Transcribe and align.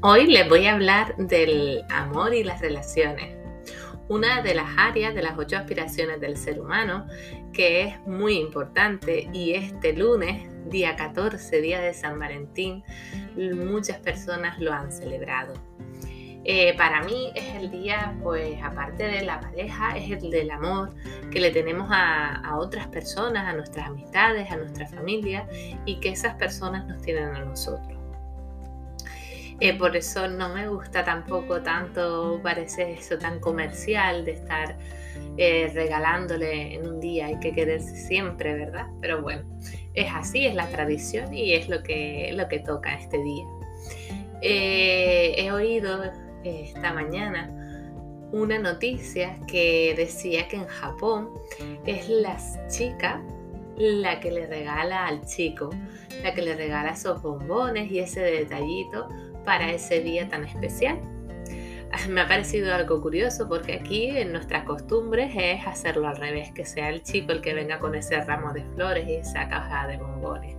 Hoy 0.00 0.28
les 0.28 0.48
voy 0.48 0.64
a 0.66 0.74
hablar 0.74 1.16
del 1.16 1.84
amor 1.90 2.32
y 2.32 2.44
las 2.44 2.60
relaciones, 2.60 3.36
una 4.08 4.42
de 4.42 4.54
las 4.54 4.68
áreas 4.76 5.12
de 5.12 5.22
las 5.22 5.36
ocho 5.36 5.56
aspiraciones 5.56 6.20
del 6.20 6.36
ser 6.36 6.60
humano 6.60 7.08
que 7.52 7.82
es 7.82 8.06
muy 8.06 8.34
importante 8.34 9.28
y 9.32 9.54
este 9.54 9.94
lunes, 9.94 10.48
día 10.70 10.94
14, 10.94 11.60
día 11.60 11.80
de 11.80 11.94
San 11.94 12.16
Valentín, 12.16 12.84
muchas 13.34 13.98
personas 13.98 14.60
lo 14.60 14.72
han 14.72 14.92
celebrado. 14.92 15.54
Eh, 16.44 16.76
para 16.76 17.02
mí 17.02 17.32
es 17.34 17.56
el 17.56 17.72
día, 17.72 18.16
pues 18.22 18.62
aparte 18.62 19.02
de 19.02 19.22
la 19.22 19.40
pareja, 19.40 19.96
es 19.96 20.12
el 20.12 20.30
del 20.30 20.52
amor 20.52 20.94
que 21.32 21.40
le 21.40 21.50
tenemos 21.50 21.88
a, 21.90 22.56
otras 22.56 22.86
personas, 22.86 23.48
a 23.48 23.52
nuestras 23.52 23.88
amistades, 23.88 24.48
a 24.52 24.56
nuestra 24.58 24.86
familia 24.86 25.48
y 25.86 25.98
que 25.98 26.10
esas 26.10 26.36
personas 26.36 26.86
nos 26.86 27.02
tienen 27.02 27.34
a 27.34 27.44
nosotros. 27.44 27.97
Eh, 29.60 29.76
por 29.76 29.96
eso 29.96 30.28
no 30.28 30.54
me 30.54 30.68
gusta 30.68 31.04
tampoco 31.04 31.60
tanto, 31.62 32.40
parece 32.42 32.92
eso 32.92 33.18
tan 33.18 33.40
comercial 33.40 34.24
de 34.24 34.32
estar 34.32 34.76
eh, 35.36 35.70
regalándole 35.74 36.74
en 36.74 36.86
un 36.86 37.00
día, 37.00 37.26
hay 37.26 37.40
que 37.40 37.52
quererse 37.52 37.96
siempre, 37.96 38.54
¿verdad? 38.54 38.86
Pero 39.00 39.20
bueno, 39.20 39.42
es 39.94 40.08
así, 40.14 40.46
es 40.46 40.54
la 40.54 40.68
tradición 40.68 41.34
y 41.34 41.54
es 41.54 41.68
lo 41.68 41.82
que, 41.82 42.30
lo 42.34 42.46
que 42.48 42.60
toca 42.60 42.94
este 42.94 43.18
día. 43.22 43.44
he 44.42 45.50
oído 45.50 46.04
esta 46.44 46.92
mañana 46.92 47.52
una 48.30 48.58
noticia 48.58 49.38
que 49.46 49.94
decía 49.96 50.48
que 50.48 50.56
en 50.56 50.66
Japón 50.66 51.30
es 51.86 52.08
la 52.08 52.36
chica 52.68 53.22
la 53.76 54.18
que 54.18 54.30
le 54.32 54.46
regala 54.46 55.06
al 55.06 55.24
chico, 55.24 55.70
la 56.22 56.34
que 56.34 56.42
le 56.42 56.56
regala 56.56 56.90
esos 56.90 57.22
bombones 57.22 57.90
y 57.90 58.00
ese 58.00 58.20
detallito 58.20 59.08
para 59.48 59.72
ese 59.72 60.00
día 60.00 60.28
tan 60.28 60.44
especial. 60.44 61.00
Me 62.10 62.20
ha 62.20 62.28
parecido 62.28 62.74
algo 62.74 63.00
curioso 63.00 63.48
porque 63.48 63.72
aquí 63.72 64.10
en 64.10 64.30
nuestras 64.30 64.64
costumbres 64.64 65.32
es 65.34 65.66
hacerlo 65.66 66.06
al 66.06 66.18
revés, 66.18 66.52
que 66.52 66.66
sea 66.66 66.90
el 66.90 67.02
chico 67.02 67.32
el 67.32 67.40
que 67.40 67.54
venga 67.54 67.78
con 67.78 67.94
ese 67.94 68.22
ramo 68.22 68.52
de 68.52 68.62
flores 68.74 69.08
y 69.08 69.14
esa 69.14 69.48
caja 69.48 69.86
de 69.86 69.96
bombones 69.96 70.54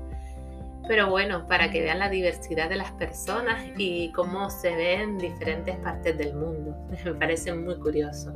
pero 0.88 1.08
bueno, 1.08 1.46
para 1.46 1.70
que 1.70 1.82
vean 1.82 2.00
la 2.00 2.10
diversidad 2.10 2.68
de 2.68 2.76
las 2.78 2.92
personas 2.94 3.64
y 3.78 4.12
cómo 4.12 4.50
se 4.50 4.76
ve 4.76 4.96
en 4.96 5.20
diferentes 5.20 5.76
partes 5.76 6.18
del 6.18 6.34
mundo. 6.34 6.76
Me 7.06 7.14
parece 7.14 7.54
muy 7.54 7.78
curioso. 7.78 8.34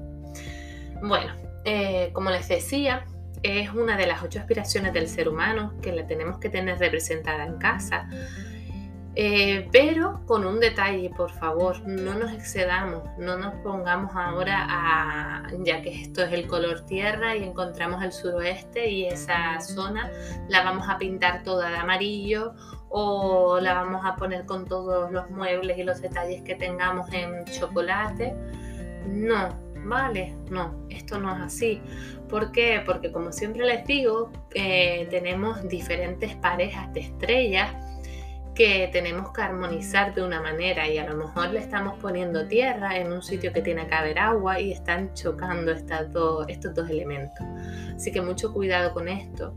Bueno, 1.02 1.34
eh, 1.66 2.12
como 2.14 2.30
les 2.30 2.48
decía, 2.48 3.08
es 3.42 3.74
una 3.74 3.98
de 3.98 4.06
las 4.06 4.22
ocho 4.22 4.40
aspiraciones 4.40 4.94
del 4.94 5.08
ser 5.08 5.30
humano 5.30 5.74
que 5.82 5.94
la 5.94 6.06
tenemos 6.06 6.38
que 6.38 6.50
tener 6.50 6.78
representada 6.78 7.44
en 7.44 7.58
casa 7.58 8.08
eh, 9.16 9.68
pero 9.72 10.26
con 10.26 10.46
un 10.46 10.60
detalle, 10.60 11.12
por 11.16 11.32
favor, 11.32 11.88
no 11.88 12.16
nos 12.16 12.32
excedamos, 12.32 13.04
no 13.20 13.38
nos 13.38 13.54
pongamos 13.62 14.16
ahora 14.16 14.66
a, 14.68 15.48
ya 15.64 15.84
que 15.84 16.02
esto 16.02 16.24
es 16.24 16.34
el 16.34 16.48
color 16.48 16.82
tierra 16.86 17.36
y 17.36 17.44
encontramos 17.44 18.04
el 18.04 18.12
suroeste 18.12 18.90
y 18.90 19.06
esa 19.06 19.60
zona 19.62 20.12
la 20.50 20.64
vamos 20.64 20.90
a 20.90 20.98
pintar 20.98 21.44
toda 21.44 21.70
de 21.70 21.78
amarillo 21.78 22.54
o 22.90 23.60
la 23.60 23.76
vamos 23.76 24.04
a 24.04 24.16
poner 24.16 24.46
con 24.46 24.66
todos 24.66 25.12
los 25.12 25.30
muebles 25.30 25.78
y 25.78 25.84
los 25.84 26.02
detalles 26.02 26.42
que 26.42 26.56
tengamos 26.56 27.12
en 27.14 27.46
chocolate. 27.46 28.36
No, 29.06 29.50
vale, 29.86 30.36
no, 30.50 30.88
esto 30.90 31.20
no 31.20 31.36
es 31.36 31.42
así. 31.42 31.82
¿Por 32.30 32.52
qué? 32.52 32.82
Porque 32.84 33.12
como 33.12 33.32
siempre 33.32 33.64
les 33.64 33.86
digo, 33.86 34.32
eh, 34.56 35.08
tenemos 35.12 35.68
diferentes 35.68 36.36
parejas 36.38 36.92
de 36.94 37.02
estrellas 37.02 37.76
que 38.54 38.90
tenemos 38.92 39.32
que 39.32 39.42
armonizar 39.42 40.14
de 40.14 40.24
una 40.24 40.42
manera 40.42 40.88
y 40.88 40.98
a 40.98 41.10
lo 41.10 41.16
mejor 41.16 41.50
le 41.52 41.60
estamos 41.60 41.98
poniendo 42.00 42.48
tierra 42.48 42.98
en 42.98 43.12
un 43.12 43.24
sitio 43.24 43.52
que 43.52 43.62
tiene 43.62 43.88
que 43.88 43.96
haber 43.96 44.20
agua 44.20 44.60
y 44.60 44.72
están 44.72 45.14
chocando 45.14 45.72
estos 45.72 46.14
dos 46.14 46.90
elementos. 46.90 47.46
Así 47.96 48.12
que 48.12 48.22
mucho 48.22 48.54
cuidado 48.54 48.94
con 48.94 49.08
esto. 49.08 49.56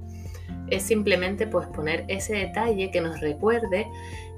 Es 0.69 0.83
simplemente 0.83 1.47
pues 1.47 1.69
poner 1.69 2.05
ese 2.09 2.35
detalle 2.35 2.91
que 2.91 3.01
nos 3.01 3.21
recuerde 3.21 3.87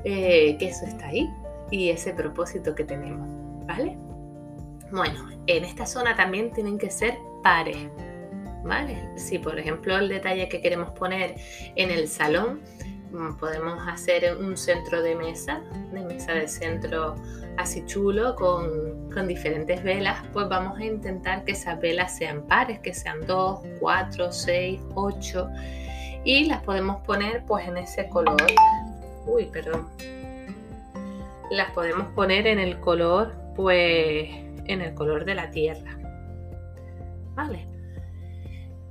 eh, 0.04 0.56
que 0.58 0.68
eso 0.68 0.84
está 0.86 1.08
ahí 1.08 1.28
y 1.70 1.90
ese 1.90 2.12
propósito 2.12 2.74
que 2.74 2.84
tenemos, 2.84 3.28
¿vale? 3.66 3.96
Bueno, 4.90 5.28
en 5.46 5.64
esta 5.64 5.86
zona 5.86 6.16
también 6.16 6.50
tienen 6.52 6.78
que 6.78 6.90
ser 6.90 7.18
pares, 7.42 7.76
¿vale? 8.64 9.08
Si 9.16 9.38
por 9.38 9.58
ejemplo 9.58 9.96
el 9.96 10.08
detalle 10.08 10.48
que 10.48 10.60
queremos 10.60 10.90
poner 10.90 11.36
en 11.76 11.90
el 11.90 12.08
salón 12.08 12.60
podemos 13.38 13.86
hacer 13.86 14.36
un 14.36 14.56
centro 14.56 15.02
de 15.02 15.14
mesa, 15.14 15.60
de 15.92 16.00
mesa 16.02 16.32
de 16.32 16.48
centro 16.48 17.16
así 17.56 17.84
chulo 17.86 18.36
con, 18.36 19.10
con, 19.10 19.26
diferentes 19.26 19.82
velas, 19.82 20.22
pues 20.32 20.48
vamos 20.48 20.78
a 20.78 20.84
intentar 20.84 21.44
que 21.44 21.52
esas 21.52 21.80
velas 21.80 22.16
sean 22.16 22.42
pares, 22.42 22.78
que 22.80 22.94
sean 22.94 23.26
2, 23.26 23.60
4, 23.80 24.32
6, 24.32 24.80
8 24.94 25.48
y 26.24 26.44
las 26.44 26.62
podemos 26.62 27.00
poner 27.04 27.44
pues 27.46 27.66
en 27.66 27.78
ese 27.78 28.08
color. 28.08 28.36
Uy, 29.26 29.46
perdón. 29.46 29.88
Las 31.50 31.70
podemos 31.72 32.06
poner 32.14 32.46
en 32.46 32.58
el 32.58 32.78
color 32.80 33.34
pues 33.56 34.28
en 34.66 34.80
el 34.82 34.94
color 34.94 35.24
de 35.24 35.34
la 35.34 35.50
tierra. 35.50 35.98
¿Vale? 37.34 37.66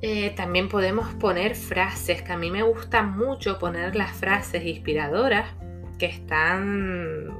Eh, 0.01 0.31
también 0.35 0.69
podemos 0.69 1.13
poner 1.15 1.55
frases, 1.55 2.21
que 2.21 2.31
a 2.31 2.37
mí 2.37 2.51
me 2.51 2.61
gusta 2.63 3.01
mucho 3.01 3.57
poner 3.57 3.95
las 3.95 4.11
frases 4.11 4.63
inspiradoras, 4.63 5.49
que 5.97 6.05
están, 6.05 7.31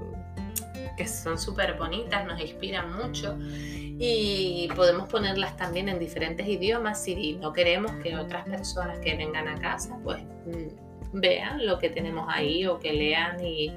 que 0.98 1.08
son 1.08 1.38
súper 1.38 1.78
bonitas, 1.78 2.26
nos 2.26 2.42
inspiran 2.42 2.94
mucho 2.98 3.38
y 4.00 4.70
podemos 4.76 5.10
ponerlas 5.10 5.58
también 5.58 5.90
en 5.90 6.00
diferentes 6.00 6.48
idiomas 6.48 7.04
si 7.04 7.34
no 7.36 7.52
queremos 7.52 7.92
que 8.04 8.16
otras 8.16 8.46
personas 8.46 9.00
que 9.00 9.16
vengan 9.16 9.48
a 9.48 9.60
casa 9.60 9.98
pues 10.04 10.22
mm, 10.46 11.20
vean 11.20 11.66
lo 11.66 11.80
que 11.80 11.90
tenemos 11.90 12.28
ahí 12.30 12.68
o 12.68 12.78
que 12.78 12.94
lean 12.94 13.44
y, 13.44 13.74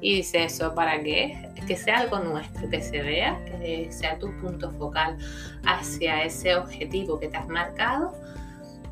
y 0.00 0.16
dice 0.16 0.44
eso, 0.44 0.74
¿para 0.74 1.00
qué? 1.02 1.49
Que 1.70 1.76
sea 1.76 2.00
algo 2.00 2.18
nuestro, 2.18 2.68
que 2.68 2.82
se 2.82 3.00
vea, 3.00 3.38
que 3.44 3.86
sea 3.92 4.18
tu 4.18 4.36
punto 4.38 4.72
focal 4.72 5.16
hacia 5.64 6.24
ese 6.24 6.56
objetivo 6.56 7.20
que 7.20 7.28
te 7.28 7.36
has 7.36 7.46
marcado, 7.46 8.12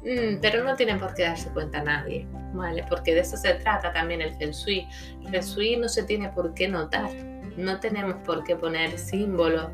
mm, 0.04 0.40
pero 0.40 0.62
no 0.62 0.76
tiene 0.76 0.94
por 0.94 1.12
qué 1.14 1.24
darse 1.24 1.50
cuenta 1.50 1.82
nadie, 1.82 2.24
¿vale? 2.54 2.84
Porque 2.88 3.16
de 3.16 3.22
eso 3.22 3.36
se 3.36 3.54
trata 3.54 3.92
también 3.92 4.22
el 4.22 4.32
Feng 4.36 4.52
Shui. 4.52 4.86
El 5.24 5.28
Feng 5.28 5.42
Shui 5.42 5.76
no 5.76 5.88
se 5.88 6.04
tiene 6.04 6.28
por 6.28 6.54
qué 6.54 6.68
notar, 6.68 7.10
no 7.56 7.80
tenemos 7.80 8.14
por 8.24 8.44
qué 8.44 8.54
poner 8.54 8.96
símbolos 8.96 9.72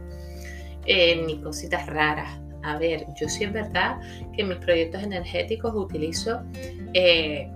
eh, 0.86 1.22
ni 1.26 1.42
cositas 1.42 1.84
raras. 1.84 2.40
A 2.62 2.78
ver, 2.78 3.04
yo 3.20 3.28
sí 3.28 3.44
es 3.44 3.52
verdad 3.52 4.00
que 4.34 4.40
en 4.40 4.48
mis 4.48 4.58
proyectos 4.60 5.02
energéticos 5.02 5.74
utilizo... 5.74 6.40
Eh, 6.94 7.50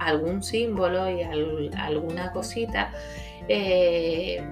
algún 0.00 0.42
símbolo 0.42 1.08
y 1.08 1.22
alguna 1.22 2.30
cosita 2.32 2.92
eh, 3.48 4.42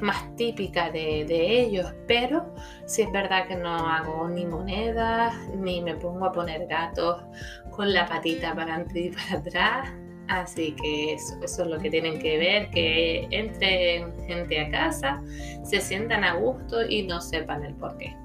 más 0.00 0.34
típica 0.36 0.90
de, 0.90 1.22
ellos, 1.60 1.92
pero 2.06 2.54
sí 2.86 3.02
es 3.02 3.12
verdad 3.12 3.46
que 3.46 3.56
no 3.56 3.74
hago 3.74 4.28
ni 4.28 4.46
monedas, 4.46 5.34
ni 5.56 5.80
me 5.82 5.94
pongo 5.94 6.26
a 6.26 6.32
poner 6.32 6.66
gatos 6.66 7.22
con 7.70 7.92
la 7.92 8.06
patita 8.06 8.54
para 8.54 8.74
adelante 8.74 9.00
y 9.00 9.10
para 9.10 9.40
atrás. 9.40 9.92
Así 10.28 10.76
que 10.80 11.14
eso, 11.14 11.34
es 11.42 11.58
lo 11.58 11.78
que 11.78 11.90
tienen 11.90 12.20
que 12.20 12.38
ver, 12.38 12.70
que 12.70 13.26
entren 13.30 14.14
gente 14.26 14.60
a 14.60 14.70
casa, 14.70 15.20
se 15.64 15.80
sientan 15.80 16.22
a 16.22 16.34
gusto 16.34 16.88
y 16.88 17.02
no 17.02 17.20
sepan 17.20 17.64
el 17.64 17.74
por 17.74 17.96
qué. 17.98 18.16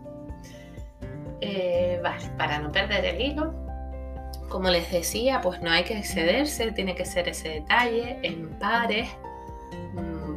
Eh, 1.41 2.01
para 2.37 2.59
no 2.59 2.71
perder 2.71 3.05
el 3.05 3.21
hilo, 3.21 3.65
como 4.49 4.69
les 4.69 4.91
decía, 4.91 5.41
pues 5.41 5.61
no 5.61 5.71
hay 5.71 5.83
que 5.83 5.97
excederse, 5.97 6.71
tiene 6.71 6.95
que 6.95 7.05
ser 7.05 7.27
ese 7.27 7.49
detalle 7.49 8.19
en 8.21 8.49
pares. 8.59 9.09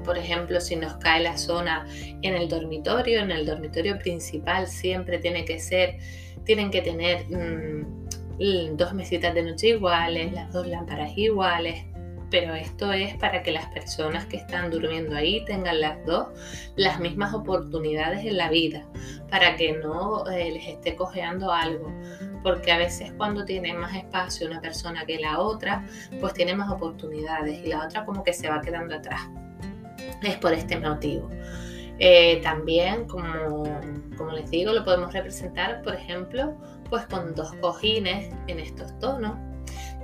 Por 0.08 0.16
ejemplo, 0.16 0.58
si 0.58 0.74
nos 0.74 0.94
cae 0.94 1.22
la 1.22 1.36
zona 1.36 1.86
en 2.22 2.34
el 2.34 2.48
dormitorio, 2.48 3.20
en 3.20 3.30
el 3.30 3.44
dormitorio 3.44 3.98
principal 3.98 4.66
siempre 4.66 5.18
tiene 5.18 5.44
que 5.44 5.60
ser, 5.60 5.98
tienen 6.44 6.70
que 6.70 6.80
tener 6.80 7.26
mm, 7.28 8.74
dos 8.78 8.94
mesitas 8.94 9.34
de 9.34 9.42
noche 9.42 9.68
iguales, 9.68 10.32
las 10.32 10.50
dos 10.50 10.66
lámparas 10.66 11.10
iguales, 11.14 11.84
pero 12.30 12.54
esto 12.54 12.90
es 12.90 13.16
para 13.16 13.42
que 13.42 13.52
las 13.52 13.66
personas 13.66 14.24
que 14.24 14.38
están 14.38 14.70
durmiendo 14.70 15.14
ahí 15.14 15.44
tengan 15.44 15.78
las 15.78 16.02
dos 16.06 16.28
las 16.74 17.00
mismas 17.00 17.34
oportunidades 17.34 18.24
en 18.24 18.38
la 18.38 18.48
vida, 18.48 18.86
para 19.28 19.56
que 19.56 19.72
no 19.72 20.26
eh, 20.30 20.52
les 20.52 20.68
esté 20.68 20.96
cojeando 20.96 21.52
algo, 21.52 21.92
porque 22.42 22.72
a 22.72 22.78
veces 22.78 23.12
cuando 23.18 23.44
tiene 23.44 23.74
más 23.74 23.94
espacio 23.94 24.46
una 24.46 24.62
persona 24.62 25.04
que 25.04 25.18
la 25.18 25.38
otra, 25.38 25.84
pues 26.18 26.32
tiene 26.32 26.54
más 26.54 26.70
oportunidades 26.70 27.62
y 27.62 27.68
la 27.68 27.84
otra 27.84 28.06
como 28.06 28.24
que 28.24 28.32
se 28.32 28.48
va 28.48 28.62
quedando 28.62 28.94
atrás. 28.94 29.20
Es 30.22 30.36
por 30.36 30.52
este 30.52 30.78
motivo. 30.78 31.30
Eh, 32.00 32.40
también, 32.42 33.06
como, 33.06 33.64
como 34.16 34.32
les 34.32 34.50
digo, 34.50 34.72
lo 34.72 34.84
podemos 34.84 35.12
representar, 35.12 35.82
por 35.82 35.94
ejemplo, 35.94 36.56
pues 36.88 37.06
con 37.06 37.34
dos 37.34 37.52
cojines 37.60 38.32
en 38.46 38.60
estos 38.60 38.96
tonos 39.00 39.34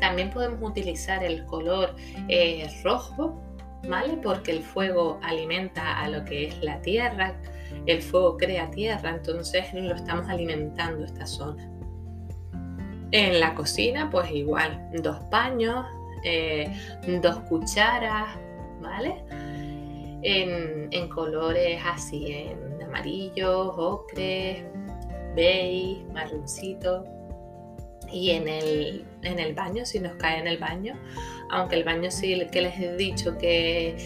también 0.00 0.30
podemos 0.30 0.60
utilizar 0.62 1.22
el 1.24 1.44
color 1.46 1.94
eh, 2.28 2.68
rojo, 2.82 3.40
¿vale? 3.88 4.18
Porque 4.22 4.50
el 4.50 4.62
fuego 4.62 5.18
alimenta 5.22 6.00
a 6.00 6.08
lo 6.08 6.24
que 6.24 6.48
es 6.48 6.62
la 6.62 6.80
tierra, 6.82 7.34
el 7.86 8.02
fuego 8.02 8.36
crea 8.36 8.70
tierra, 8.70 9.10
entonces 9.10 9.72
lo 9.72 9.94
estamos 9.94 10.28
alimentando 10.28 11.04
esta 11.04 11.26
zona. 11.26 11.70
En 13.12 13.38
la 13.38 13.54
cocina, 13.54 14.10
pues 14.10 14.30
igual, 14.30 14.90
dos 15.02 15.18
paños, 15.30 15.86
eh, 16.24 16.70
dos 17.22 17.36
cucharas, 17.48 18.36
¿vale? 18.82 19.24
En, 20.24 21.08
colores 21.08 21.80
así, 21.84 22.32
en 22.32 22.82
amarillo, 22.82 23.72
ocre, 23.72 24.64
beige, 25.36 26.02
marroncito. 26.12 27.04
Y 28.10 28.30
en 28.30 28.48
el, 28.48 29.04
en 29.22 29.38
el 29.38 29.54
baño, 29.54 29.84
si 29.84 29.98
nos 29.98 30.14
cae 30.14 30.38
en 30.38 30.46
el 30.46 30.58
baño, 30.58 30.94
aunque 31.50 31.76
el 31.76 31.84
baño 31.84 32.10
sí 32.10 32.40
que 32.50 32.62
les 32.62 32.78
he 32.78 32.96
dicho 32.96 33.36
que, 33.38 33.96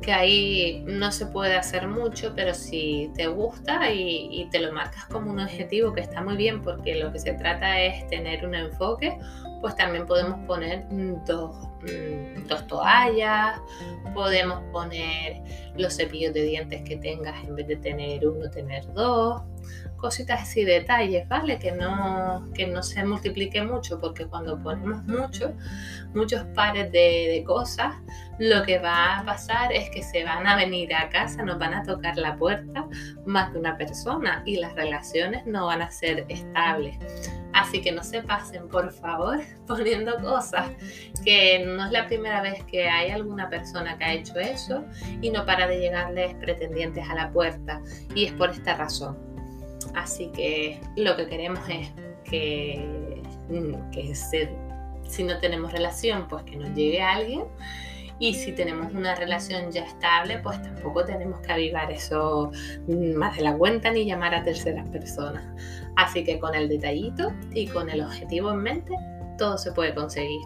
que 0.00 0.12
ahí 0.12 0.82
no 0.86 1.12
se 1.12 1.26
puede 1.26 1.54
hacer 1.56 1.86
mucho, 1.86 2.32
pero 2.34 2.54
si 2.54 3.10
te 3.14 3.26
gusta 3.26 3.92
y, 3.92 4.48
te 4.50 4.60
lo 4.60 4.72
marcas 4.72 5.04
como 5.06 5.30
un 5.30 5.40
objetivo 5.40 5.92
que 5.92 6.00
está 6.00 6.22
muy 6.22 6.36
bien 6.36 6.62
porque 6.62 6.94
lo 6.94 7.12
que 7.12 7.18
se 7.18 7.32
trata 7.34 7.80
es 7.80 8.06
tener 8.08 8.46
un 8.46 8.54
enfoque, 8.54 9.18
pues 9.60 9.76
también 9.76 10.06
podemos 10.06 10.38
poner 10.46 10.86
dos, 11.26 11.54
mm, 11.82 12.46
dos 12.46 12.66
toallas, 12.66 13.60
podemos 14.14 14.60
poner 14.72 15.42
los 15.76 15.96
cepillos 15.96 16.32
de 16.34 16.42
dientes 16.42 16.82
que 16.82 16.96
tengas 16.96 17.42
en 17.44 17.54
vez 17.54 17.66
de 17.66 17.76
tener 17.76 18.26
uno, 18.26 18.50
tener 18.50 18.92
dos 18.92 19.42
cositas 20.00 20.42
así, 20.42 20.64
detalles, 20.64 21.28
¿vale? 21.28 21.58
Que 21.58 21.72
no, 21.72 22.48
que 22.54 22.66
no 22.66 22.82
se 22.82 23.04
multiplique 23.04 23.62
mucho, 23.62 24.00
porque 24.00 24.26
cuando 24.26 24.60
ponemos 24.62 25.04
mucho, 25.04 25.52
muchos 26.14 26.42
pares 26.54 26.90
de, 26.90 27.44
cosas, 27.46 27.94
lo 28.38 28.62
que 28.64 28.78
va 28.78 29.18
a 29.18 29.24
pasar 29.24 29.72
es 29.72 29.90
que 29.90 30.02
se 30.02 30.24
van 30.24 30.46
a 30.46 30.56
venir 30.56 30.94
a 30.94 31.08
casa, 31.08 31.42
nos 31.42 31.58
van 31.58 31.74
a 31.74 31.82
tocar 31.82 32.16
la 32.16 32.36
puerta 32.36 32.86
más 33.26 33.52
de 33.52 33.58
una 33.58 33.76
persona 33.76 34.42
y 34.46 34.56
las 34.56 34.74
relaciones 34.74 35.46
no 35.46 35.66
van 35.66 35.82
a 35.82 35.90
ser 35.90 36.24
estables. 36.28 36.96
Así 37.52 37.82
que 37.82 37.92
no 37.92 38.02
se 38.04 38.22
pasen, 38.22 38.68
por 38.68 38.92
favor, 38.92 39.40
poniendo 39.66 40.18
cosas 40.20 40.68
que 41.24 41.64
no 41.66 41.86
es 41.86 41.92
la 41.92 42.06
primera 42.06 42.42
vez 42.42 42.62
que 42.64 42.88
hay 42.88 43.10
alguna 43.10 43.48
persona 43.48 43.98
que 43.98 44.04
ha 44.04 44.12
hecho 44.14 44.38
eso 44.38 44.84
y 45.20 45.30
no 45.30 45.44
para 45.44 45.66
de 45.66 45.80
llegarles 45.80 46.34
pretendientes 46.34 47.08
a 47.08 47.14
la 47.14 47.30
puerta. 47.30 47.80
Y 48.14 48.26
es 48.26 48.32
por 48.32 48.50
esta 48.50 48.76
razón 48.76 49.30
Así 49.94 50.28
que 50.28 50.80
lo 50.96 51.16
que 51.16 51.26
queremos 51.26 51.60
es 51.68 51.88
que, 52.24 53.22
mm, 53.48 53.90
que 53.90 54.14
si 54.14 55.24
no 55.24 55.38
tenemos 55.38 55.72
relación, 55.72 56.28
pues 56.28 56.44
que 56.44 56.56
nos 56.56 56.74
llegue 56.74 57.02
alguien. 57.02 57.44
Y 58.20 58.34
si 58.34 58.52
tenemos 58.52 58.92
una 58.92 59.14
relación 59.14 59.72
ya 59.72 59.84
estable, 59.84 60.38
pues 60.38 60.62
tampoco 60.62 61.04
tenemos 61.04 61.40
que 61.40 61.52
avivar 61.52 61.90
eso 61.90 62.52
más 62.86 63.36
de 63.36 63.42
la 63.42 63.56
cuenta 63.56 63.90
ni 63.90 64.04
llamar 64.04 64.34
a 64.34 64.44
terceras 64.44 64.86
personas. 64.90 65.42
Así 65.96 66.22
que 66.22 66.38
con 66.38 66.54
el 66.54 66.68
detallito 66.68 67.32
y 67.52 67.66
con 67.66 67.90
el 67.90 68.02
objetivo 68.02 68.52
en 68.52 68.58
mente, 68.58 68.94
todo 69.38 69.56
se 69.56 69.72
puede 69.72 69.94
conseguir. 69.94 70.42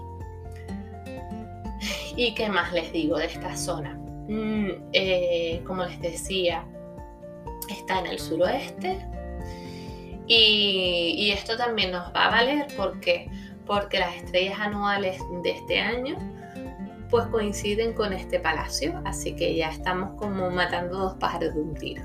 ¿Y 2.17 2.33
qué 2.35 2.49
más 2.49 2.73
les 2.73 2.93
digo 2.93 3.19
de 3.19 3.27
esta 3.27 3.57
zona? 3.57 3.95
Mm, 4.29 4.71
eh, 4.93 5.61
como 5.67 5.85
les 5.85 6.01
decía, 6.01 6.65
está 7.69 7.99
en 7.99 8.07
el 8.07 8.19
suroeste, 8.19 8.99
y, 10.27 11.31
esto 11.33 11.57
también 11.57 11.91
nos 11.91 12.15
va 12.15 12.27
a 12.27 12.31
valer 12.31 12.67
porque, 12.77 13.29
porque 13.67 13.99
las 13.99 14.15
estrellas 14.17 14.59
anuales 14.59 15.21
de 15.43 15.51
este 15.51 15.81
año 15.81 16.17
pues 17.11 17.27
coinciden 17.27 17.93
con 17.93 18.13
este 18.13 18.41
palacio, 18.41 19.01
así 19.05 19.35
que 19.35 19.55
ya 19.55 19.71
estamos 19.71 20.13
como 20.19 20.51
matando 20.51 20.99
dos 20.99 21.15
pájaros 21.15 21.55
de 21.55 21.61
un 21.61 21.75
tiro. 21.75 22.03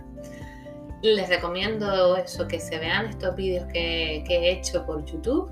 Les 1.02 1.30
recomiendo 1.30 2.18
eso, 2.18 2.48
que 2.48 2.60
se 2.60 2.78
vean 2.78 3.06
estos 3.06 3.36
vídeos 3.36 3.66
que, 3.72 4.24
he 4.28 4.52
hecho 4.52 4.86
por 4.86 5.06
YouTube, 5.06 5.50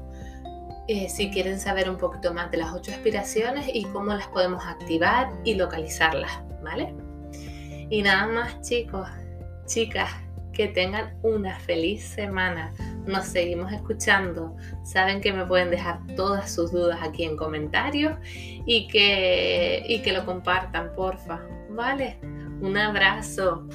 eh, 0.88 1.10
si 1.10 1.30
quieren 1.32 1.60
saber 1.60 1.90
un 1.90 1.98
poquito 1.98 2.34
más 2.34 2.52
de 2.52 2.58
las 2.58 2.74
ocho 2.74 2.92
aspiraciones 2.92 3.68
y 3.74 3.86
cómo 3.86 4.14
las 4.14 4.28
podemos 4.28 4.66
activar 4.66 5.32
y 5.44 5.56
localizarlas, 5.56 6.32
¿vale? 6.64 6.94
Y 7.90 8.02
nada 8.02 8.28
más 8.28 8.62
chicos, 8.62 9.08
chicas, 9.66 10.10
que 10.58 10.68
tengan 10.68 11.14
una 11.22 11.60
feliz 11.60 12.04
semana. 12.04 12.74
Nos 13.06 13.28
seguimos 13.28 13.72
escuchando. 13.72 14.58
Saben 14.84 15.22
que 15.22 15.32
me 15.32 15.46
pueden 15.46 15.70
dejar 15.70 16.00
todas 16.16 16.52
sus 16.52 16.72
dudas 16.72 16.98
aquí 17.04 17.24
en 17.24 17.38
comentarios 17.38 18.18
y 18.26 18.88
que, 18.88 19.84
y 19.88 20.02
que 20.02 20.12
lo 20.12 20.26
compartan, 20.26 20.94
porfa. 20.96 21.42
¿Vale? 21.70 22.18
Un 22.60 22.76
abrazo. 22.76 23.68